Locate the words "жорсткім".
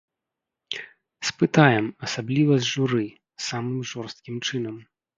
3.95-4.35